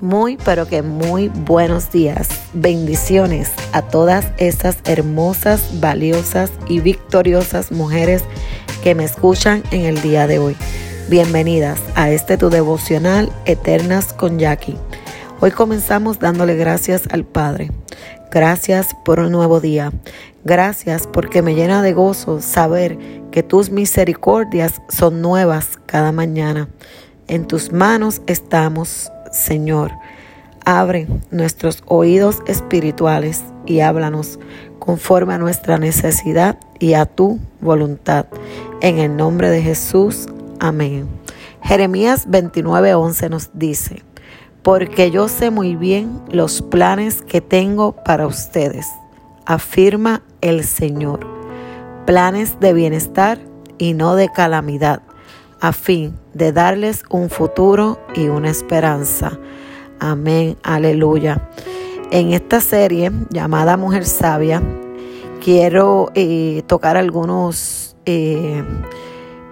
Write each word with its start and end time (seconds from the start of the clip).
Muy, 0.00 0.36
pero 0.44 0.66
que 0.66 0.82
muy 0.82 1.28
buenos 1.28 1.92
días. 1.92 2.28
Bendiciones 2.54 3.50
a 3.72 3.82
todas 3.82 4.26
esas 4.38 4.78
hermosas, 4.84 5.80
valiosas 5.80 6.50
y 6.68 6.80
victoriosas 6.80 7.70
mujeres 7.70 8.24
que 8.82 8.94
me 8.94 9.04
escuchan 9.04 9.62
en 9.70 9.82
el 9.82 10.02
día 10.02 10.26
de 10.26 10.38
hoy. 10.38 10.56
Bienvenidas 11.08 11.78
a 11.94 12.10
este 12.10 12.36
tu 12.36 12.50
devocional 12.50 13.30
Eternas 13.44 14.12
con 14.12 14.38
Jackie. 14.38 14.76
Hoy 15.40 15.50
comenzamos 15.50 16.18
dándole 16.18 16.56
gracias 16.56 17.02
al 17.10 17.24
Padre. 17.24 17.70
Gracias 18.32 18.96
por 19.04 19.20
un 19.20 19.30
nuevo 19.30 19.60
día. 19.60 19.92
Gracias 20.42 21.06
porque 21.06 21.42
me 21.42 21.54
llena 21.54 21.82
de 21.82 21.92
gozo 21.92 22.40
saber 22.40 22.98
que 23.30 23.42
tus 23.42 23.70
misericordias 23.70 24.80
son 24.88 25.20
nuevas 25.20 25.78
cada 25.86 26.10
mañana. 26.10 26.68
En 27.28 27.46
tus 27.46 27.72
manos 27.72 28.22
estamos 28.26 29.11
Señor, 29.32 29.92
abre 30.64 31.08
nuestros 31.30 31.82
oídos 31.86 32.42
espirituales 32.46 33.42
y 33.66 33.80
háblanos 33.80 34.38
conforme 34.78 35.34
a 35.34 35.38
nuestra 35.38 35.78
necesidad 35.78 36.58
y 36.78 36.94
a 36.94 37.06
tu 37.06 37.40
voluntad. 37.60 38.26
En 38.80 38.98
el 38.98 39.16
nombre 39.16 39.50
de 39.50 39.62
Jesús, 39.62 40.28
amén. 40.60 41.08
Jeremías 41.62 42.28
29:11 42.28 43.30
nos 43.30 43.50
dice, 43.54 44.02
porque 44.62 45.10
yo 45.10 45.28
sé 45.28 45.50
muy 45.50 45.76
bien 45.76 46.20
los 46.28 46.60
planes 46.60 47.22
que 47.22 47.40
tengo 47.40 47.92
para 48.04 48.26
ustedes, 48.26 48.86
afirma 49.46 50.22
el 50.40 50.64
Señor, 50.64 51.26
planes 52.06 52.60
de 52.60 52.72
bienestar 52.72 53.38
y 53.78 53.94
no 53.94 54.14
de 54.14 54.28
calamidad 54.30 55.02
a 55.62 55.72
fin 55.72 56.18
de 56.34 56.50
darles 56.50 57.04
un 57.08 57.30
futuro 57.30 58.00
y 58.16 58.26
una 58.26 58.50
esperanza. 58.50 59.38
Amén, 60.00 60.58
aleluya. 60.64 61.48
En 62.10 62.32
esta 62.32 62.60
serie 62.60 63.12
llamada 63.30 63.76
Mujer 63.76 64.04
Sabia, 64.04 64.60
quiero 65.40 66.10
eh, 66.16 66.64
tocar 66.66 66.96
algunos 66.96 67.96
eh, 68.06 68.64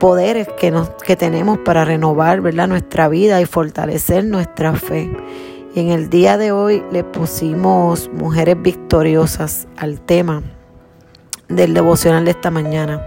poderes 0.00 0.48
que, 0.58 0.70
nos, 0.70 0.88
que 0.88 1.14
tenemos 1.14 1.58
para 1.58 1.84
renovar 1.84 2.40
¿verdad? 2.40 2.68
nuestra 2.68 3.08
vida 3.08 3.42
y 3.42 3.44
fortalecer 3.44 4.24
nuestra 4.24 4.72
fe. 4.72 5.14
Y 5.74 5.80
en 5.80 5.90
el 5.90 6.08
día 6.08 6.38
de 6.38 6.52
hoy 6.52 6.82
le 6.90 7.04
pusimos 7.04 8.10
mujeres 8.14 8.56
victoriosas 8.62 9.68
al 9.76 10.00
tema 10.00 10.42
del 11.48 11.74
devocional 11.74 12.24
de 12.24 12.30
esta 12.30 12.50
mañana. 12.50 13.04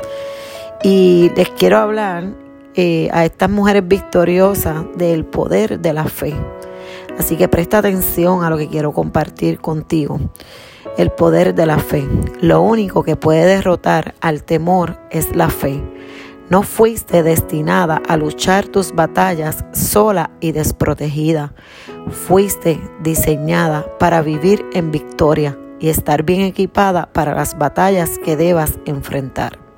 Y 0.84 1.32
les 1.36 1.50
quiero 1.50 1.80
hablar 1.80 2.51
eh, 2.76 3.10
a 3.12 3.26
estas 3.26 3.50
mujeres 3.50 3.86
victoriosas 3.86 4.86
del 4.96 5.26
poder 5.26 5.80
de 5.80 5.94
la 5.94 6.06
fe. 6.06 6.34
Así 7.20 7.36
que 7.36 7.48
presta 7.48 7.80
atención 7.80 8.44
a 8.44 8.50
lo 8.50 8.58
que 8.58 8.70
quiero 8.70 8.94
compartir 8.94 9.60
contigo. 9.60 10.20
El 10.98 11.12
poder 11.12 11.54
de 11.54 11.66
la 11.66 11.80
fe. 11.80 12.08
Lo 12.42 12.62
único 12.62 13.04
que 13.04 13.16
puede 13.16 13.46
derrotar 13.46 14.16
al 14.22 14.44
temor 14.44 15.00
es 15.10 15.36
la 15.36 15.50
fe. 15.50 15.84
No 16.50 16.64
fuiste 16.64 17.24
destinada 17.24 18.02
a 18.08 18.18
luchar 18.18 18.68
tus 18.68 18.94
batallas 18.94 19.64
sola 19.74 20.32
y 20.40 20.52
desprotegida. 20.52 21.54
Fuiste 22.10 22.80
diseñada 23.02 23.86
para 24.00 24.22
vivir 24.22 24.66
en 24.74 24.92
victoria 24.92 25.58
y 25.80 25.90
estar 25.90 26.24
bien 26.24 26.42
equipada 26.42 27.12
para 27.12 27.36
las 27.36 27.58
batallas 27.58 28.18
que 28.20 28.36
debas 28.36 28.80
enfrentar 28.86 29.71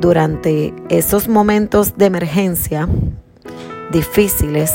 durante 0.00 0.74
esos 0.88 1.28
momentos 1.28 1.96
de 1.96 2.06
emergencia 2.06 2.88
difíciles, 3.92 4.72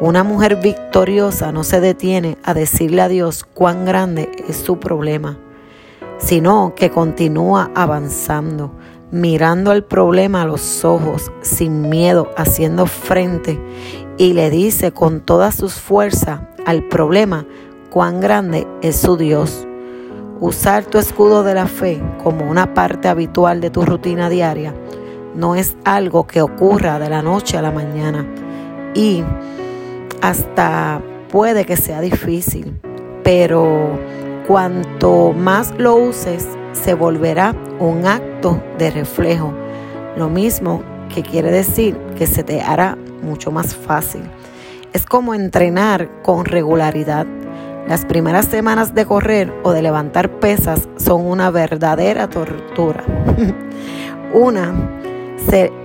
una 0.00 0.24
mujer 0.24 0.56
victoriosa 0.56 1.52
no 1.52 1.64
se 1.64 1.80
detiene 1.80 2.36
a 2.42 2.52
decirle 2.52 3.02
a 3.02 3.08
Dios 3.08 3.44
cuán 3.44 3.84
grande 3.84 4.30
es 4.48 4.56
su 4.56 4.78
problema, 4.78 5.38
sino 6.18 6.74
que 6.74 6.90
continúa 6.90 7.70
avanzando, 7.74 8.72
mirando 9.10 9.72
el 9.72 9.84
problema 9.84 10.42
a 10.42 10.46
los 10.46 10.84
ojos, 10.84 11.30
sin 11.40 11.88
miedo, 11.88 12.30
haciendo 12.36 12.86
frente 12.86 13.58
y 14.18 14.32
le 14.32 14.50
dice 14.50 14.92
con 14.92 15.20
toda 15.20 15.52
sus 15.52 15.74
fuerzas 15.74 16.40
al 16.66 16.82
problema 16.88 17.46
cuán 17.90 18.20
grande 18.20 18.66
es 18.82 18.96
su 18.96 19.16
Dios. 19.16 19.65
Usar 20.40 20.84
tu 20.84 20.98
escudo 20.98 21.44
de 21.44 21.54
la 21.54 21.66
fe 21.66 22.02
como 22.22 22.44
una 22.44 22.74
parte 22.74 23.08
habitual 23.08 23.60
de 23.60 23.70
tu 23.70 23.86
rutina 23.86 24.28
diaria 24.28 24.74
no 25.34 25.54
es 25.54 25.76
algo 25.84 26.26
que 26.26 26.42
ocurra 26.42 26.98
de 26.98 27.08
la 27.08 27.22
noche 27.22 27.56
a 27.56 27.62
la 27.62 27.70
mañana 27.70 28.26
y 28.94 29.22
hasta 30.20 31.00
puede 31.30 31.64
que 31.64 31.76
sea 31.76 32.00
difícil, 32.00 32.78
pero 33.22 33.98
cuanto 34.46 35.32
más 35.32 35.74
lo 35.78 35.96
uses 35.96 36.46
se 36.72 36.94
volverá 36.94 37.54
un 37.78 38.06
acto 38.06 38.62
de 38.78 38.90
reflejo. 38.90 39.54
Lo 40.16 40.28
mismo 40.28 40.82
que 41.14 41.22
quiere 41.22 41.50
decir 41.50 41.96
que 42.16 42.26
se 42.26 42.42
te 42.42 42.60
hará 42.60 42.96
mucho 43.22 43.50
más 43.50 43.74
fácil. 43.74 44.22
Es 44.92 45.04
como 45.04 45.34
entrenar 45.34 46.22
con 46.22 46.44
regularidad. 46.44 47.26
Las 47.88 48.04
primeras 48.04 48.46
semanas 48.46 48.94
de 48.94 49.06
correr 49.06 49.52
o 49.62 49.70
de 49.70 49.80
levantar 49.80 50.28
pesas 50.40 50.88
son 50.96 51.24
una 51.24 51.50
verdadera 51.52 52.28
tortura. 52.28 53.04
una, 54.34 54.74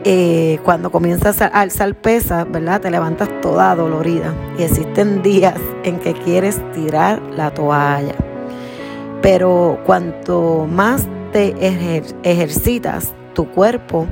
eh, 0.03 0.59
cuando 0.63 0.91
comienzas 0.91 1.43
a 1.43 1.47
alzar 1.47 1.93
pesas, 1.93 2.51
¿verdad? 2.51 2.81
Te 2.81 2.89
levantas 2.89 3.29
toda 3.41 3.75
dolorida 3.75 4.33
y 4.57 4.63
existen 4.63 5.21
días 5.21 5.59
en 5.83 5.99
que 5.99 6.13
quieres 6.13 6.59
tirar 6.73 7.21
la 7.21 7.53
toalla. 7.53 8.15
Pero 9.21 9.79
cuanto 9.85 10.67
más 10.67 11.05
te 11.31 11.53
ejercitas, 12.23 13.13
tu 13.35 13.47
cuerpo 13.51 14.07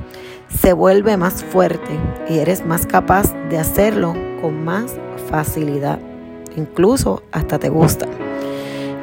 se 0.62 0.74
vuelve 0.74 1.18
más 1.18 1.44
fuerte 1.44 2.00
y 2.30 2.38
eres 2.38 2.64
más 2.64 2.86
capaz 2.86 3.34
de 3.50 3.58
hacerlo 3.58 4.14
con 4.42 4.64
más 4.64 4.96
facilidad 5.30 6.00
incluso 6.56 7.24
hasta 7.32 7.60
te 7.60 7.70
gusta. 7.70 8.08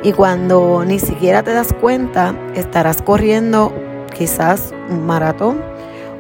Y 0.03 0.12
cuando 0.12 0.84
ni 0.87 0.99
siquiera 0.99 1.43
te 1.43 1.53
das 1.53 1.73
cuenta, 1.73 2.34
estarás 2.55 3.03
corriendo 3.03 3.73
quizás 4.17 4.73
un 4.89 5.07
maratón 5.07 5.61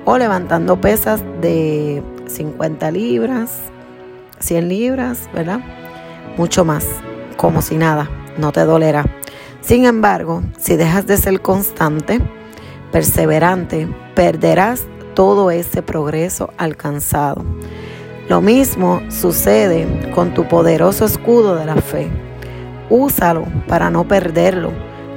o 0.04 0.18
levantando 0.18 0.80
pesas 0.80 1.22
de 1.40 2.02
50 2.26 2.90
libras, 2.90 3.58
100 4.40 4.68
libras, 4.68 5.28
¿verdad? 5.32 5.60
Mucho 6.36 6.64
más, 6.64 6.86
como 7.36 7.62
si 7.62 7.76
nada, 7.76 8.08
no 8.38 8.52
te 8.52 8.64
dolerá. 8.64 9.04
Sin 9.60 9.84
embargo, 9.84 10.42
si 10.58 10.76
dejas 10.76 11.06
de 11.06 11.16
ser 11.16 11.40
constante, 11.40 12.20
perseverante, 12.92 13.88
perderás 14.14 14.86
todo 15.14 15.50
ese 15.50 15.82
progreso 15.82 16.50
alcanzado. 16.56 17.44
Lo 18.28 18.40
mismo 18.40 19.02
sucede 19.08 19.86
con 20.12 20.34
tu 20.34 20.48
poderoso 20.48 21.04
escudo 21.04 21.54
de 21.54 21.64
la 21.64 21.76
fe. 21.76 22.08
Úsalo 22.90 23.44
para 23.68 23.88
no 23.88 24.08
perderlo. 24.08 24.72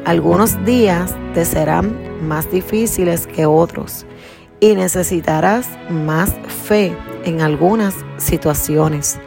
Algunos 0.05 0.63
días 0.63 1.15
te 1.33 1.43
serán 1.43 1.97
más 2.21 2.51
difíciles 2.51 3.25
que 3.25 3.47
otros 3.47 4.05
y 4.59 4.75
necesitarás 4.75 5.67
más 5.89 6.35
fe 6.67 6.95
en 7.25 7.41
algunas 7.41 7.95
situaciones. 8.17 9.19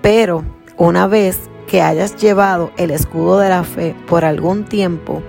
Pero 0.00 0.44
una 0.76 1.06
vez 1.06 1.38
que 1.68 1.80
hayas 1.80 2.16
llevado 2.16 2.72
el 2.76 2.90
escudo 2.90 3.38
de 3.38 3.50
la 3.50 3.62
fe 3.62 3.94
por 4.08 4.24
algún 4.24 4.64
tiempo, 4.64 5.22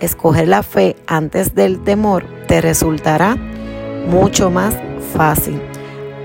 escoger 0.00 0.48
la 0.48 0.64
fe 0.64 0.96
antes 1.06 1.54
del 1.54 1.84
temor 1.84 2.24
te 2.48 2.60
resultará 2.60 3.36
mucho 4.08 4.50
más 4.50 4.76
fácil 5.14 5.60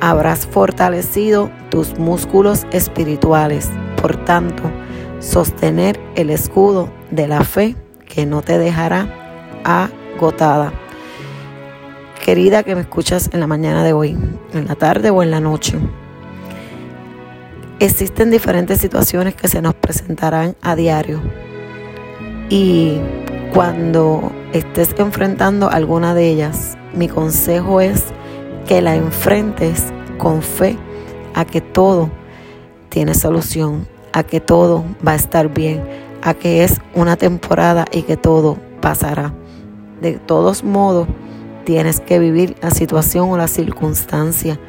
habrás 0.09 0.46
fortalecido 0.46 1.50
tus 1.69 1.97
músculos 1.97 2.68
espirituales. 2.72 3.69
Por 4.02 4.17
tanto, 4.26 4.64
sostener 5.20 5.97
el 6.16 6.29
escudo 6.29 6.90
de 7.09 7.29
la 7.29 7.41
fe 7.46 7.78
que 8.05 8.26
no 8.26 8.41
te 8.41 8.58
dejará 8.58 9.08
agotada. 9.64 10.73
Querida 12.22 12.64
que 12.64 12.76
me 12.76 12.82
escuchas 12.82 13.29
en 13.32 13.40
la 13.40 13.47
mañana 13.47 13.82
de 13.85 13.94
hoy, 13.94 14.17
en 14.53 14.67
la 14.67 14.76
tarde 14.76 15.09
o 15.09 15.23
en 15.23 15.32
la 15.32 15.40
noche, 15.40 15.78
existen 17.79 18.29
diferentes 18.29 18.82
situaciones 18.82 19.35
que 19.35 19.47
se 19.47 19.61
nos 19.61 19.73
presentarán 19.73 20.58
a 20.61 20.76
diario. 20.76 21.22
Y 22.49 22.99
cuando 23.53 24.34
estés 24.52 24.94
enfrentando 24.97 25.70
alguna 25.70 26.14
de 26.14 26.28
ellas, 26.28 26.78
mi 26.94 27.08
consejo 27.08 27.79
es 27.79 28.14
que 28.67 28.81
la 28.81 28.95
enfrentes 28.95 29.85
con 30.17 30.41
fe 30.41 30.77
a 31.33 31.45
que 31.45 31.61
todo 31.61 32.09
tiene 32.89 33.13
solución, 33.13 33.87
a 34.11 34.23
que 34.23 34.39
todo 34.39 34.83
va 35.05 35.13
a 35.13 35.15
estar 35.15 35.53
bien, 35.53 35.83
a 36.21 36.33
que 36.33 36.63
es 36.63 36.79
una 36.93 37.17
temporada 37.17 37.85
y 37.91 38.03
que 38.03 38.17
todo 38.17 38.57
pasará. 38.81 39.33
De 40.01 40.13
todos 40.13 40.63
modos, 40.63 41.07
tienes 41.65 41.99
que 41.99 42.19
vivir 42.19 42.55
la 42.61 42.71
situación 42.71 43.29
o 43.31 43.37
la 43.37 43.47
circunstancia 43.47 44.59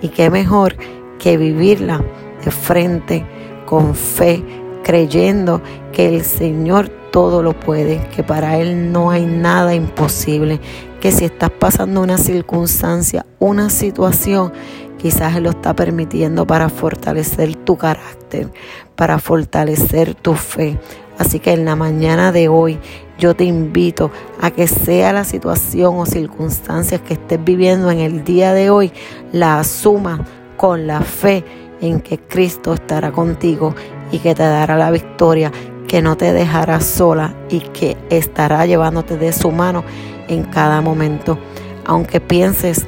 y 0.00 0.08
qué 0.08 0.30
mejor 0.30 0.76
que 1.18 1.36
vivirla 1.36 2.02
de 2.44 2.50
frente, 2.50 3.26
con 3.66 3.94
fe, 3.94 4.42
creyendo 4.82 5.60
que 5.92 6.08
el 6.08 6.22
Señor 6.22 6.88
todo 7.10 7.42
lo 7.42 7.58
puede, 7.58 8.00
que 8.14 8.22
para 8.22 8.58
Él 8.58 8.92
no 8.92 9.10
hay 9.10 9.26
nada 9.26 9.74
imposible, 9.74 10.60
que 11.00 11.12
si 11.12 11.24
estás 11.24 11.50
pasando 11.50 12.02
una 12.02 12.18
circunstancia, 12.18 13.24
una 13.38 13.70
situación, 13.70 14.52
quizás 14.98 15.36
Él 15.36 15.44
lo 15.44 15.50
está 15.50 15.74
permitiendo 15.74 16.46
para 16.46 16.68
fortalecer 16.68 17.54
tu 17.54 17.76
carácter, 17.76 18.50
para 18.96 19.18
fortalecer 19.18 20.14
tu 20.14 20.34
fe. 20.34 20.78
Así 21.18 21.38
que 21.40 21.52
en 21.52 21.64
la 21.64 21.76
mañana 21.76 22.32
de 22.32 22.48
hoy 22.48 22.78
yo 23.18 23.34
te 23.34 23.44
invito 23.44 24.10
a 24.40 24.50
que 24.50 24.68
sea 24.68 25.12
la 25.12 25.24
situación 25.24 25.96
o 25.96 26.06
circunstancias 26.06 27.00
que 27.00 27.14
estés 27.14 27.42
viviendo 27.42 27.90
en 27.90 27.98
el 27.98 28.24
día 28.24 28.52
de 28.54 28.70
hoy, 28.70 28.92
la 29.32 29.58
asumas 29.58 30.20
con 30.56 30.86
la 30.86 31.00
fe 31.00 31.44
en 31.80 32.00
que 32.00 32.18
Cristo 32.18 32.74
estará 32.74 33.12
contigo 33.12 33.74
y 34.10 34.18
que 34.18 34.34
te 34.34 34.42
dará 34.42 34.76
la 34.76 34.90
victoria, 34.90 35.52
que 35.86 36.02
no 36.02 36.16
te 36.16 36.32
dejará 36.32 36.80
sola 36.80 37.34
y 37.48 37.60
que 37.60 37.96
estará 38.10 38.66
llevándote 38.66 39.16
de 39.16 39.32
su 39.32 39.50
mano 39.50 39.84
en 40.28 40.44
cada 40.44 40.80
momento. 40.80 41.38
Aunque 41.84 42.20
pienses 42.20 42.86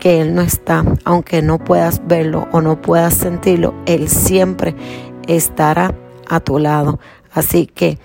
que 0.00 0.20
Él 0.20 0.34
no 0.34 0.42
está, 0.42 0.84
aunque 1.04 1.42
no 1.42 1.58
puedas 1.58 2.06
verlo 2.06 2.48
o 2.52 2.60
no 2.60 2.80
puedas 2.80 3.14
sentirlo, 3.14 3.74
Él 3.86 4.08
siempre 4.08 4.74
estará 5.26 5.94
a 6.28 6.40
tu 6.40 6.58
lado. 6.58 6.98
Así 7.32 7.66
que 7.66 7.98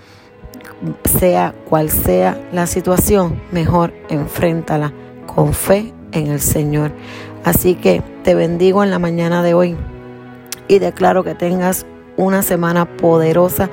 sea 1.04 1.54
cual 1.68 1.90
sea 1.90 2.40
la 2.52 2.66
situación, 2.66 3.40
mejor 3.52 3.92
enfréntala 4.08 4.92
con 5.26 5.52
fe 5.54 5.92
en 6.12 6.26
el 6.26 6.40
Señor. 6.40 6.92
Así 7.44 7.74
que 7.74 8.02
te 8.22 8.34
bendigo 8.34 8.82
en 8.84 8.90
la 8.90 8.98
mañana 8.98 9.42
de 9.42 9.54
hoy 9.54 9.76
y 10.68 10.78
declaro 10.78 11.24
que 11.24 11.34
tengas 11.34 11.86
una 12.16 12.42
semana 12.42 12.96
poderosa 12.96 13.70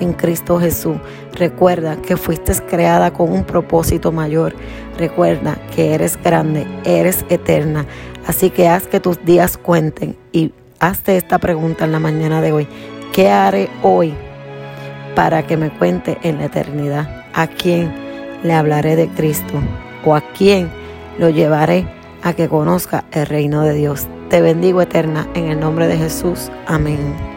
en 0.00 0.12
Cristo 0.12 0.58
Jesús. 0.58 0.96
Recuerda 1.34 1.96
que 1.96 2.16
fuiste 2.16 2.52
creada 2.68 3.12
con 3.12 3.32
un 3.32 3.44
propósito 3.44 4.12
mayor. 4.12 4.54
Recuerda 4.98 5.56
que 5.74 5.94
eres 5.94 6.18
grande, 6.22 6.66
eres 6.84 7.24
eterna. 7.28 7.86
Así 8.26 8.50
que 8.50 8.68
haz 8.68 8.86
que 8.86 9.00
tus 9.00 9.24
días 9.24 9.56
cuenten 9.56 10.16
y 10.32 10.52
hazte 10.78 11.16
esta 11.16 11.38
pregunta 11.38 11.84
en 11.84 11.92
la 11.92 12.00
mañana 12.00 12.40
de 12.40 12.52
hoy. 12.52 12.68
¿Qué 13.12 13.28
haré 13.28 13.68
hoy 13.82 14.14
para 15.14 15.46
que 15.46 15.56
me 15.56 15.70
cuente 15.70 16.18
en 16.22 16.38
la 16.38 16.46
eternidad? 16.46 17.24
¿A 17.34 17.46
quién 17.46 17.92
le 18.42 18.52
hablaré 18.52 18.96
de 18.96 19.08
Cristo? 19.08 19.54
¿O 20.04 20.14
a 20.14 20.20
quién 20.20 20.70
lo 21.18 21.30
llevaré 21.30 21.86
a 22.22 22.32
que 22.32 22.48
conozca 22.48 23.04
el 23.12 23.26
reino 23.26 23.62
de 23.62 23.74
Dios? 23.74 24.06
Te 24.28 24.40
bendigo 24.40 24.80
eterna 24.80 25.28
en 25.34 25.46
el 25.46 25.60
nombre 25.60 25.88
de 25.88 25.96
Jesús. 25.96 26.50
Amén. 26.66 27.29